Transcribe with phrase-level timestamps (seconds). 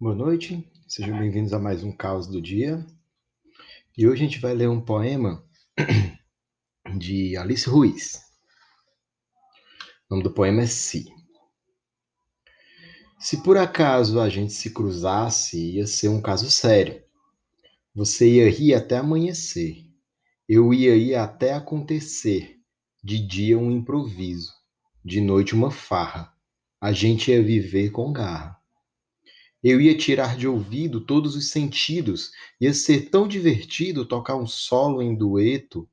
[0.00, 2.86] Boa noite, sejam bem-vindos a mais um Caos do Dia.
[3.96, 5.44] E hoje a gente vai ler um poema
[6.96, 8.22] de Alice Ruiz.
[10.08, 11.12] O nome do poema é Si.
[13.18, 17.02] Se por acaso a gente se cruzasse, ia ser um caso sério.
[17.92, 19.84] Você ia rir até amanhecer.
[20.48, 22.60] Eu ia ir até acontecer.
[23.02, 24.52] De dia um improviso,
[25.04, 26.32] de noite uma farra.
[26.80, 28.57] A gente ia viver com garra.
[29.62, 32.30] Eu ia tirar de ouvido todos os sentidos,
[32.60, 35.88] ia ser tão divertido tocar um solo em dueto,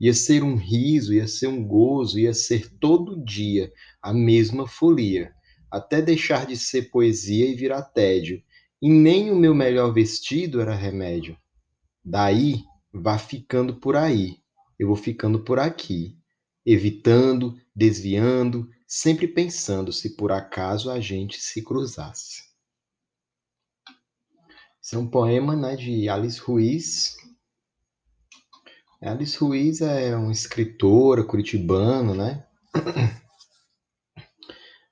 [0.00, 3.72] ia ser um riso, ia ser um gozo, ia ser todo dia
[4.02, 5.32] a mesma folia,
[5.70, 8.42] até deixar de ser poesia e virar tédio.
[8.80, 11.36] E nem o meu melhor vestido era remédio.
[12.04, 12.62] Daí,
[12.92, 14.36] vá ficando por aí,
[14.78, 16.16] eu vou ficando por aqui,
[16.64, 22.47] evitando, desviando, sempre pensando se por acaso a gente se cruzasse.
[24.82, 27.16] Esse é um poema né, de Alice Ruiz.
[29.00, 32.46] Alice Ruiz é uma escritora curitibana, né?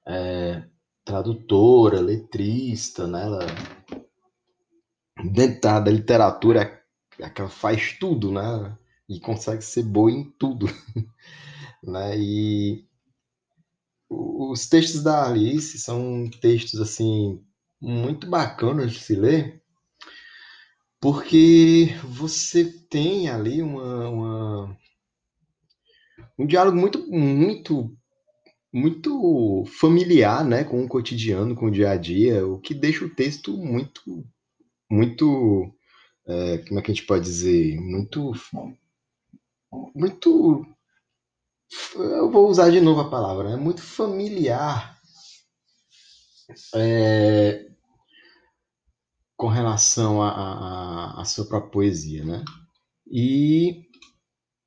[0.09, 0.62] É,
[1.05, 3.25] tradutora, letrista, né?
[3.25, 3.47] Ela,
[5.33, 6.81] dentro da literatura,
[7.19, 8.78] é que ela faz tudo, né?
[9.09, 10.67] E consegue ser boa em tudo,
[11.83, 12.17] né?
[12.17, 12.87] E
[14.09, 17.45] os textos da Alice são textos assim
[17.81, 19.62] muito bacanas de se ler,
[21.07, 24.79] porque você tem ali uma, uma,
[26.37, 27.97] um diálogo muito, muito,
[28.73, 33.15] muito familiar, né, com o cotidiano, com o dia a dia, o que deixa o
[33.15, 34.27] texto muito,
[34.91, 35.73] muito,
[36.27, 38.33] é, como é que a gente pode dizer, muito,
[39.95, 40.67] muito,
[41.95, 44.99] eu vou usar de novo a palavra, né, muito familiar.
[46.75, 47.75] É,
[49.37, 52.45] com relação à sua própria poesia, né?
[53.06, 53.87] E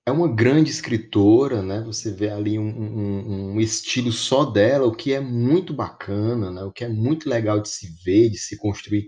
[0.06, 1.82] é uma grande escritora, né?
[1.82, 6.64] Você vê ali um, um, um, estilo só dela, o que é muito bacana, né?
[6.64, 9.08] O que é muito legal de se ver, de se construir.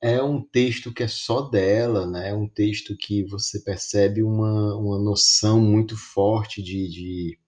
[0.00, 2.30] É um texto que é só dela, né?
[2.30, 7.38] É um texto que você percebe uma, uma noção muito forte de, de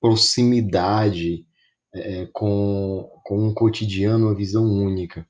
[0.00, 1.46] proximidade
[1.94, 5.26] é, com, com um cotidiano, uma visão única.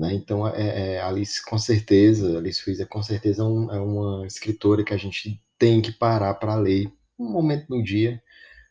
[0.00, 0.14] Né?
[0.14, 4.82] Então, é, é, Alice, com certeza, Alice Ruiz é com certeza um, é uma escritora
[4.82, 8.22] que a gente tem que parar para ler um momento no dia,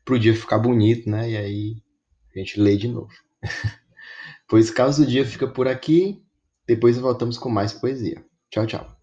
[0.03, 1.29] para o dia ficar bonito, né?
[1.29, 1.83] E aí
[2.35, 3.13] a gente lê de novo.
[4.49, 6.19] pois caso o dia fica por aqui,
[6.65, 8.25] depois voltamos com mais poesia.
[8.49, 8.98] Tchau, tchau.